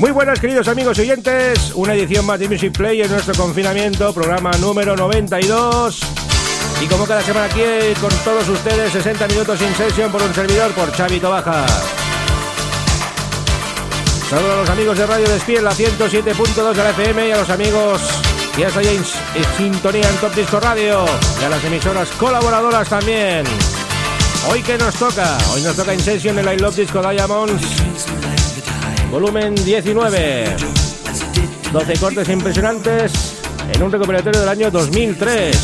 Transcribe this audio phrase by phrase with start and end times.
[0.00, 4.50] Muy buenas queridos amigos oyentes, una edición más de Music Play en nuestro confinamiento, programa
[4.52, 6.00] número 92.
[6.80, 7.60] Y como cada semana aquí
[8.00, 11.66] con todos ustedes, 60 minutos sin sesión por un servidor, por Xavi Baja.
[14.30, 17.50] Saludos a los amigos de Radio Despiel, la 107.2 de la FM y a los
[17.50, 18.00] amigos
[18.56, 18.88] que ya estáis
[19.34, 21.04] en sintonía en Top Disco Radio
[21.42, 23.44] y a las emisoras colaboradoras también.
[24.48, 27.79] Hoy que nos toca, hoy nos toca In Session en la I Love Disco Diamonds
[29.10, 30.56] volumen 19.
[31.72, 33.12] 12 cortes impresionantes
[33.72, 35.56] en un recuperatorio del año 2003.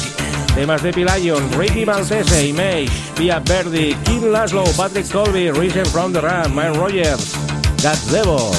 [0.55, 6.20] Temas de Lion, Ricky Maltese, Image, Pia Verdi, Kim Laszlo, Patrick Colby, Reason from the
[6.20, 7.34] Ram, Man Rogers,
[7.83, 8.50] Gazebo,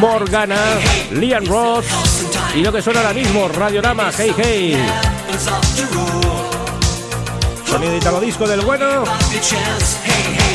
[0.00, 0.78] Morgana,
[1.12, 1.86] Liam Ross
[2.54, 6.29] y lo que suena ahora mismo, Radiorama, Hey Hey.
[7.70, 9.04] Sonido italo disco del bueno.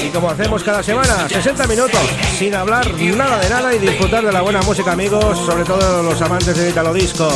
[0.03, 2.02] Y como hacemos cada semana, 60 minutos
[2.38, 6.22] sin hablar nada de nada y disfrutar de la buena música, amigos, sobre todo los
[6.22, 7.30] amantes del italo disco.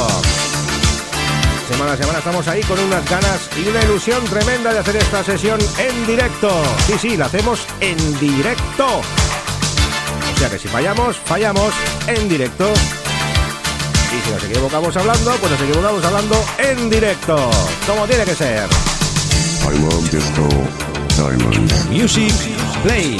[1.69, 5.23] Semana a semana estamos ahí con unas ganas y una ilusión tremenda de hacer esta
[5.23, 6.49] sesión en directo.
[6.85, 8.85] Sí, sí, la hacemos en directo.
[8.85, 11.73] O sea que si fallamos, fallamos
[12.05, 12.69] en directo.
[14.11, 17.49] Y si nos equivocamos hablando, pues nos equivocamos hablando en directo.
[17.87, 18.88] Como tiene que ser.
[19.61, 20.47] I love disco
[21.15, 21.89] diamonds.
[21.89, 22.31] Music
[22.83, 23.17] play.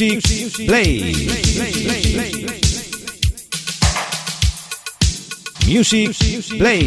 [0.00, 1.12] Music Play.
[5.66, 6.14] Music
[6.56, 6.86] Play.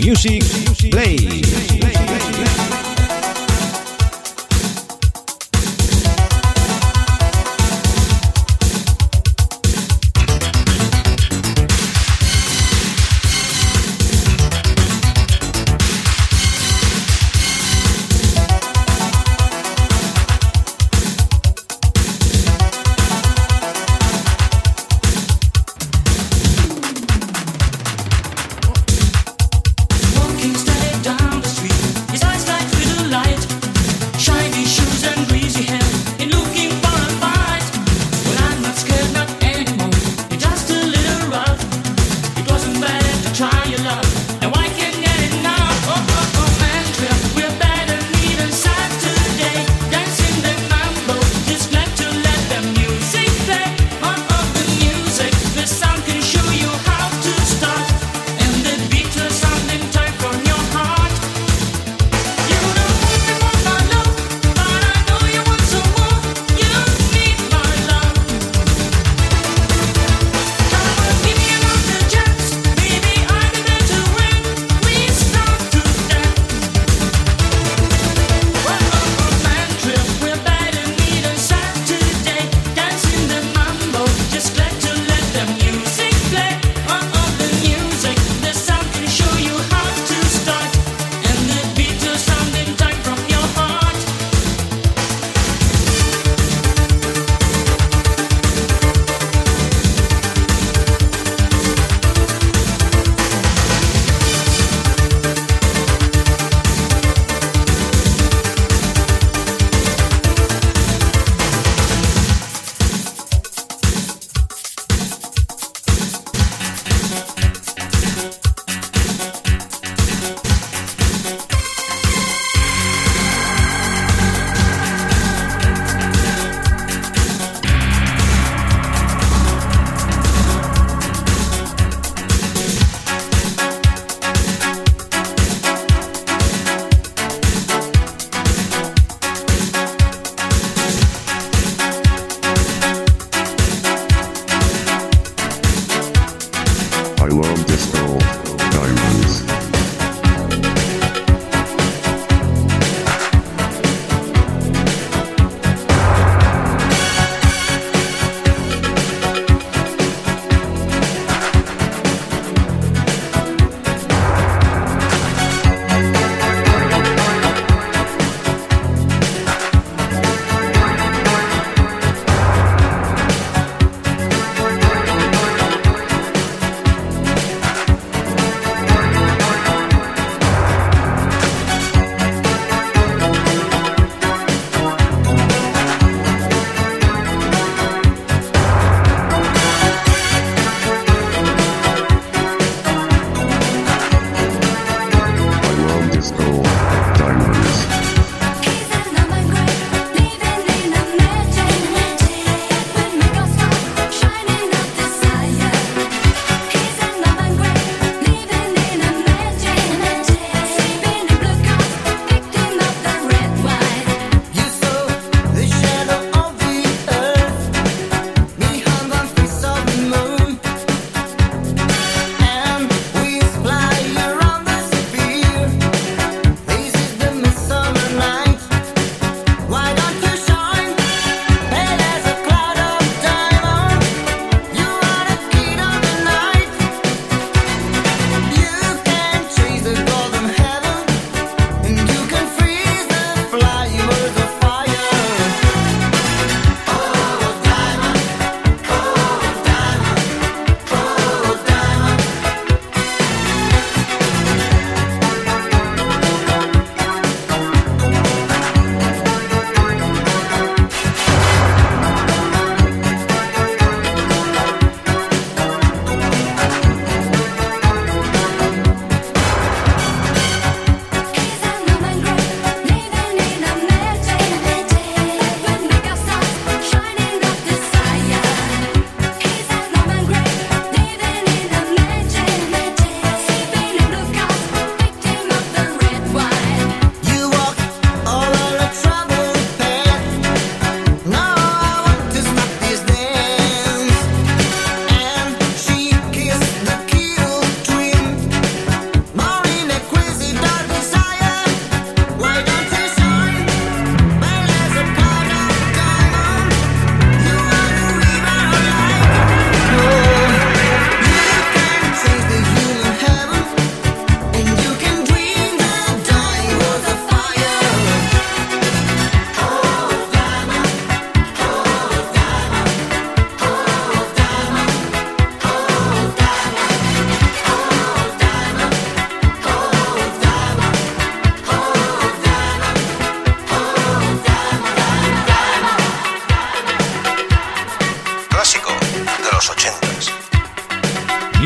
[0.00, 0.42] Music
[0.90, 2.79] Play.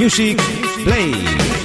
[0.04, 0.36] Music
[0.84, 1.63] Play.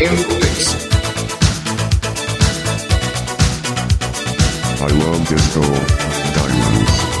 [0.00, 0.04] I
[4.86, 5.60] love disco
[6.34, 7.17] diamonds.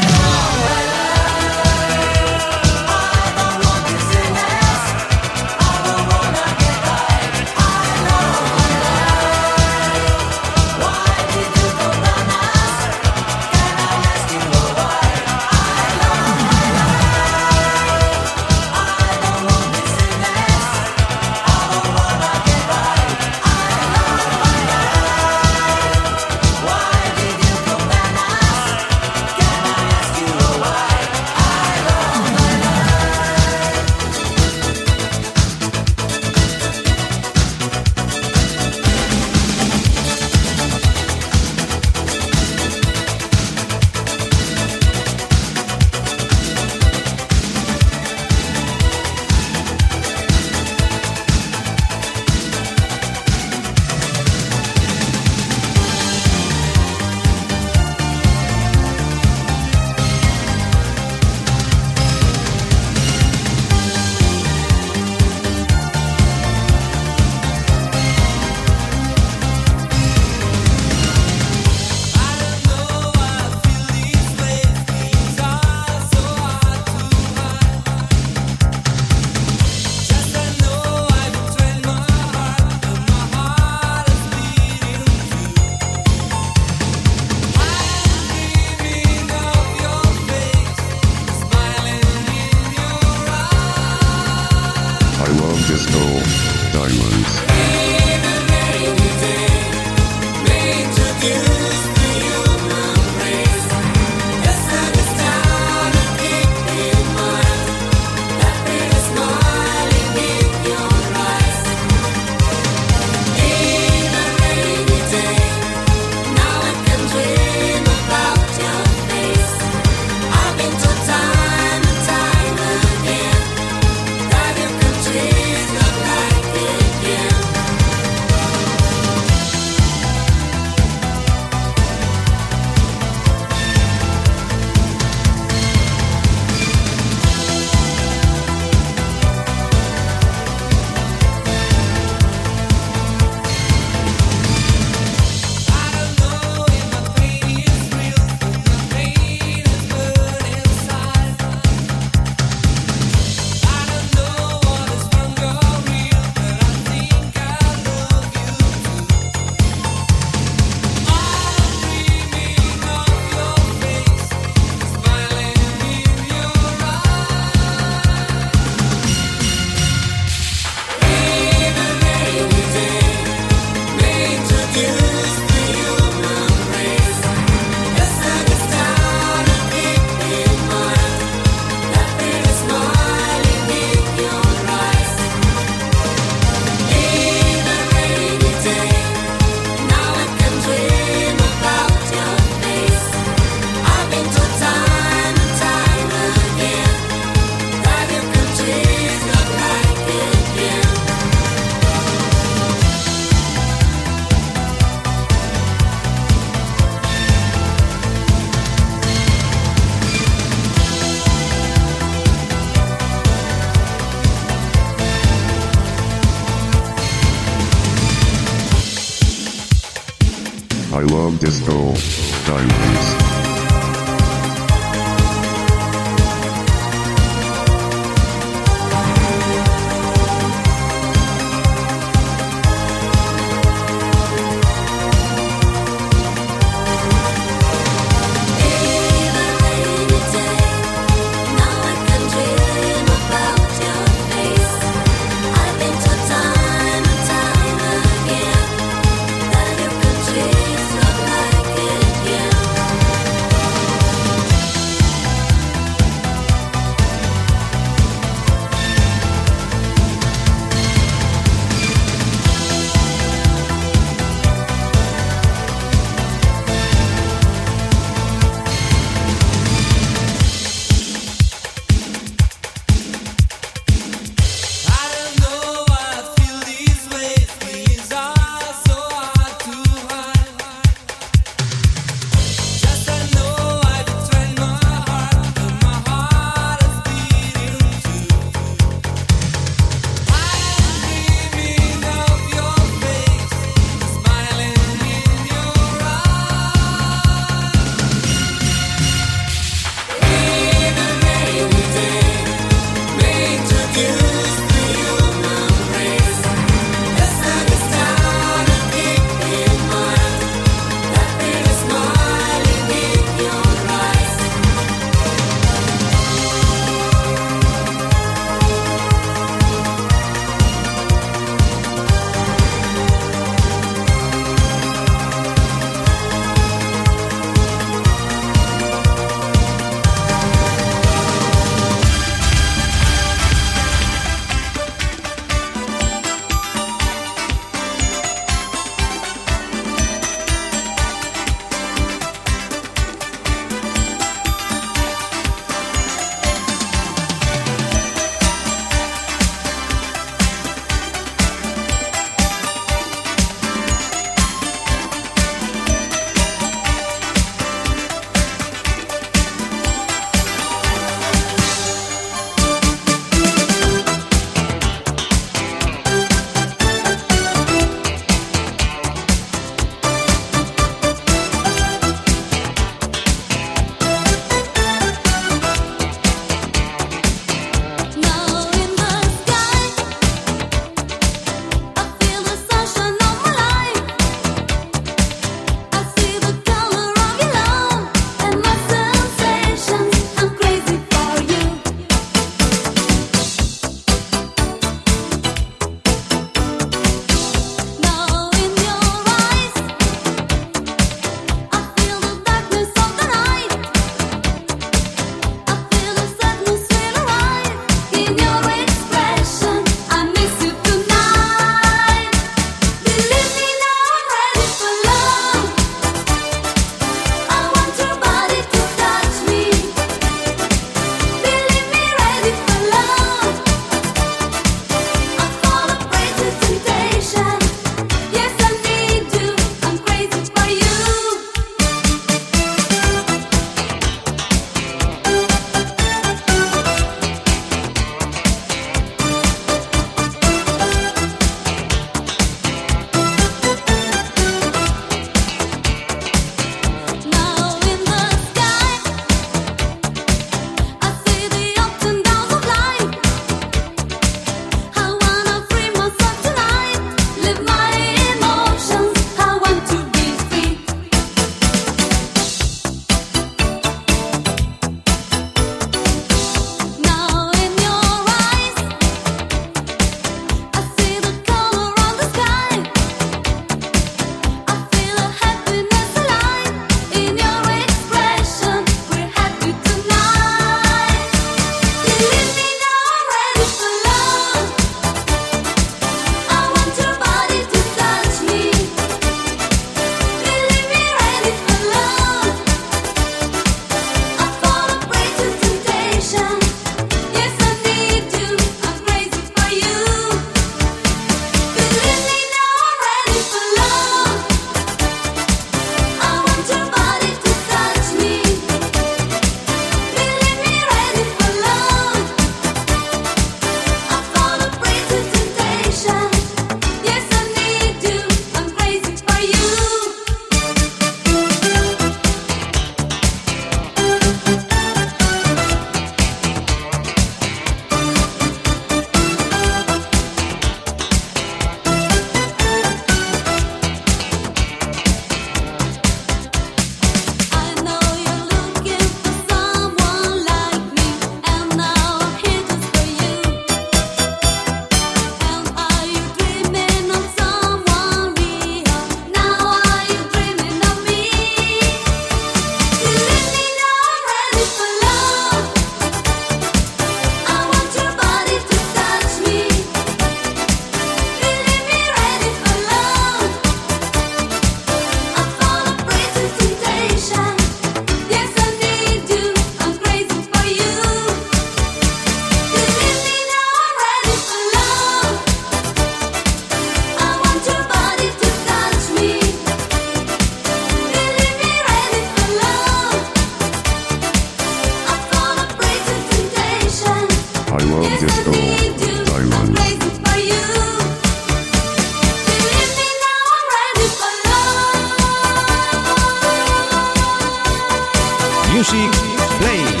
[598.73, 599.11] Music
[599.59, 600.00] Play.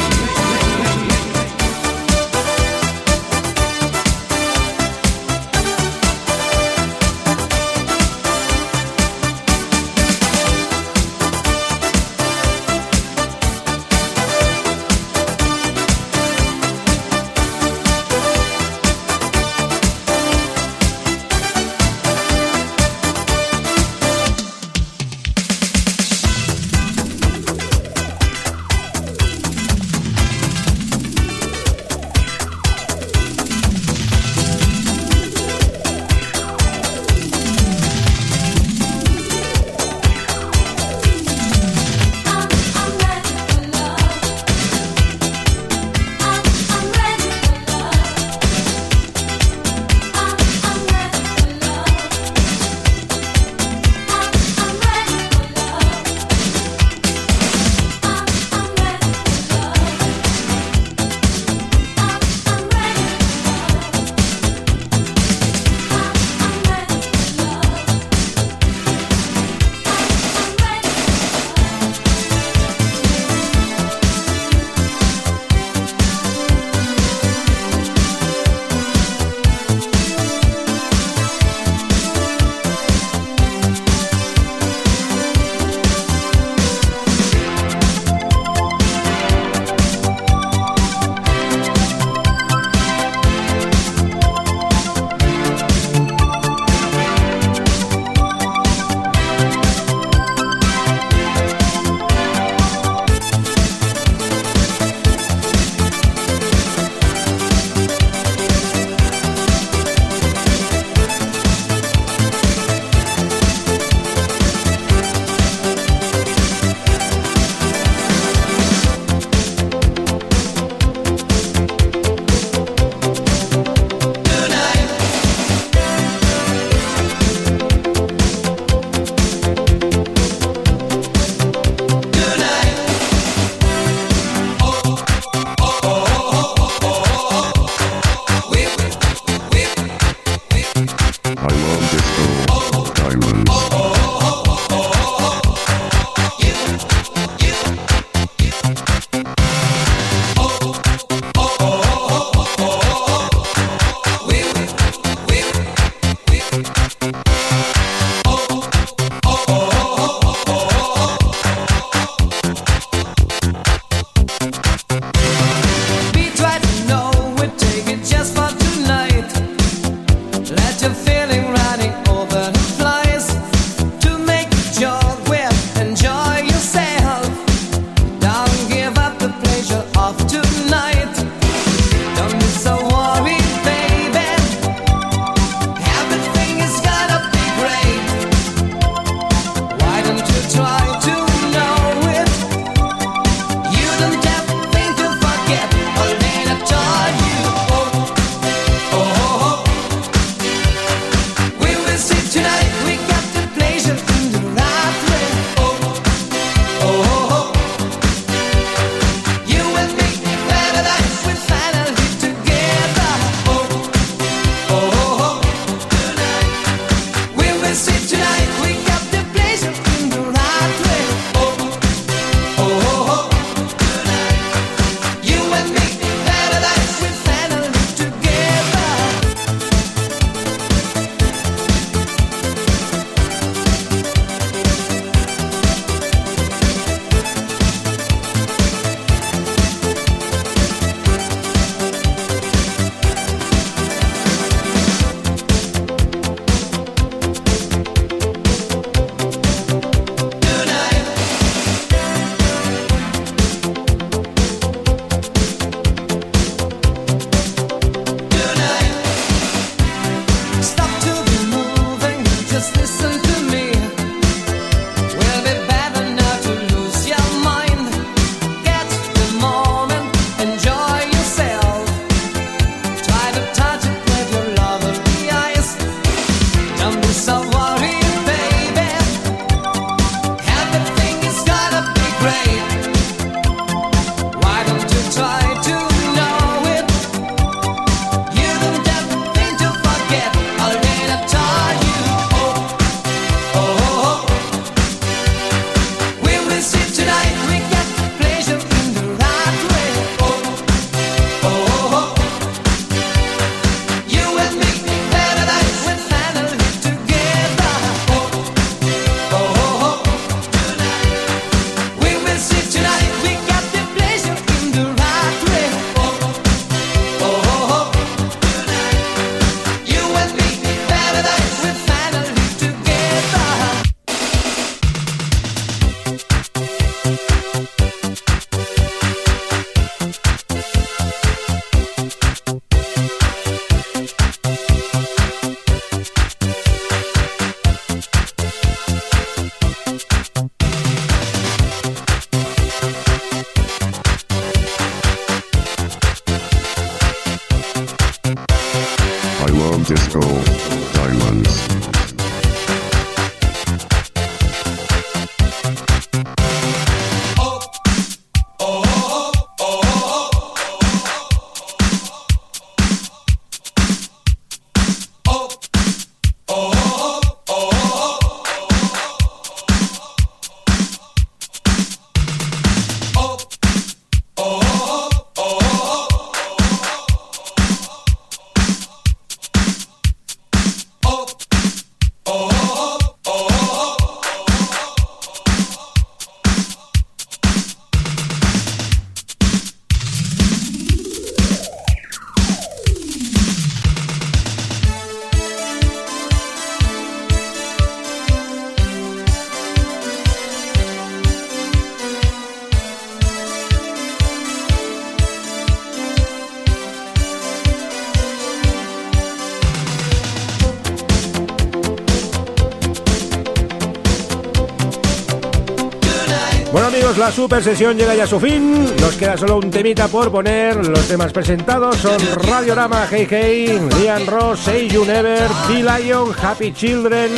[417.31, 418.85] Super sesión llega ya a su fin.
[418.99, 420.75] Nos queda solo un temita por poner.
[420.87, 427.31] Los temas presentados son Radiorama, Hey Hey, Liam Ross, Say You Never, D-Lion, Happy Children,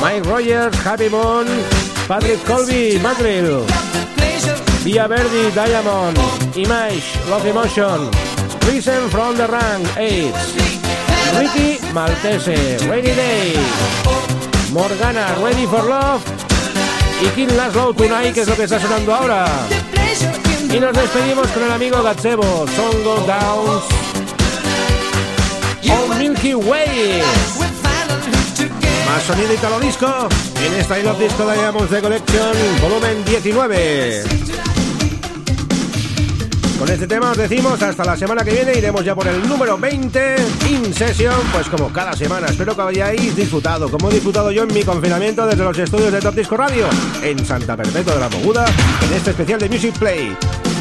[0.00, 1.46] Mike Rogers, Happy Moon,
[2.08, 3.64] Patrick Colby, Madrill,
[4.84, 6.18] Via Verdi, Diamond,
[6.56, 8.10] Image, Love Emotion,
[8.66, 10.56] Reason from the Rank, AIDS,
[11.38, 13.54] Ricky Maltese, Rainy Day,
[14.72, 16.39] Morgana, Ready for Love
[17.22, 19.46] y King Laszlo Tonight, que es lo que está sonando ahora.
[20.72, 23.84] Y nos despedimos con el amigo Gazebo, Song Go Downs,
[25.90, 27.22] On Milky Way.
[29.06, 30.28] Más sonido italo disco
[30.64, 34.49] en esta Love Disco Diamonds de Collection, volumen 19.
[36.80, 39.76] Con este tema os decimos hasta la semana que viene, iremos ya por el número
[39.76, 40.36] 20,
[40.70, 42.46] In Session, pues como cada semana.
[42.46, 46.20] Espero que hayáis disfrutado, como he disfrutado yo en mi confinamiento desde los estudios de
[46.20, 46.86] Top Disco Radio,
[47.22, 48.64] en Santa Perpetua de la Moguda,
[49.02, 50.34] en este especial de Music Play.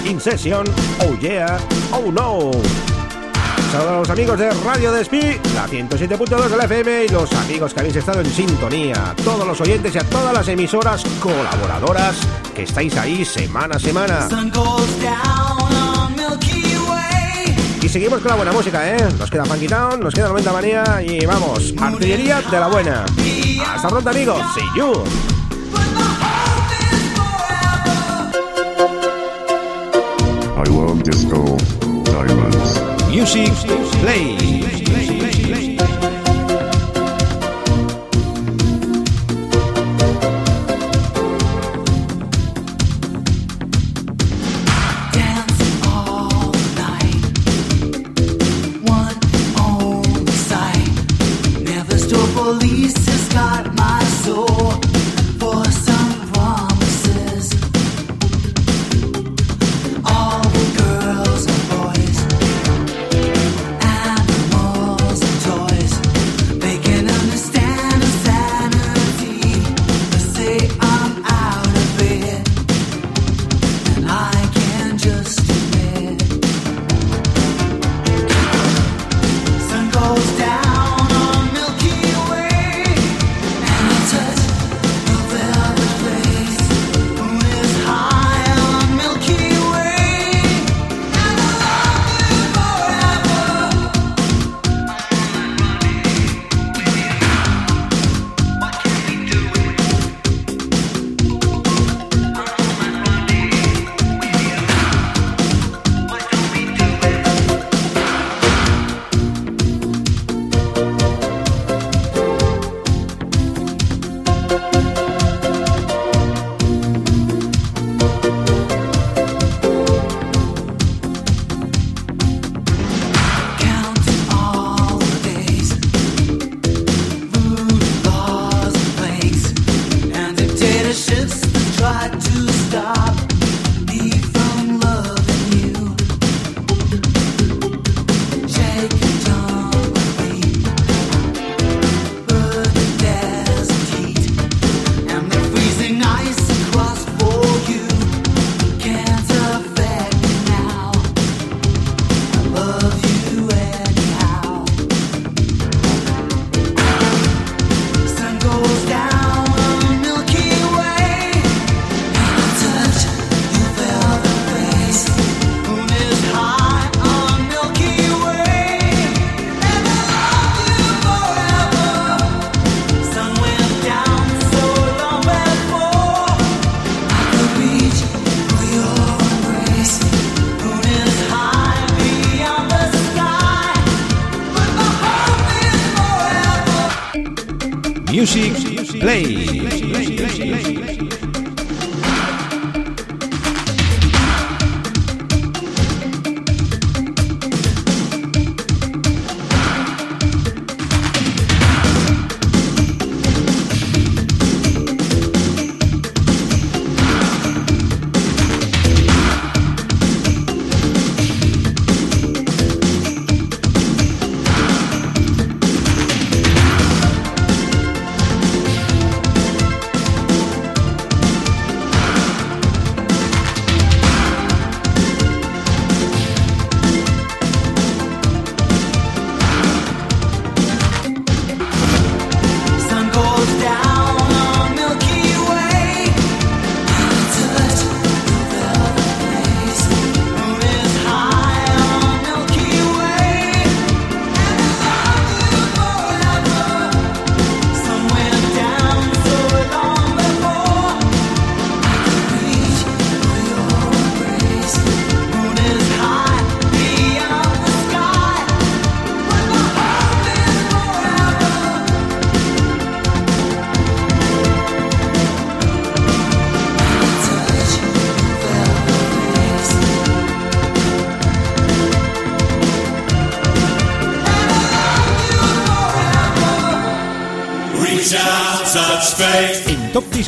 [0.06, 0.66] In Session,
[1.02, 1.58] oh yeah,
[1.92, 2.52] oh no.
[3.74, 5.20] Saludos a los amigos de Radio Despí,
[5.54, 9.60] la 107.2 de la FM y los amigos que habéis estado en sintonía, todos los
[9.60, 12.16] oyentes y a todas las emisoras colaboradoras
[12.56, 14.30] que estáis ahí semana a semana.
[17.90, 18.98] Y seguimos con la buena música, ¿eh?
[19.18, 23.04] Nos queda Funky Town, nos queda 90 Manía y vamos, artillería de la buena.
[23.68, 24.94] Hasta pronto amigos, see you.
[30.56, 31.58] I love Disco
[32.06, 32.80] Diamonds.
[33.10, 33.52] Music
[34.04, 35.09] Play.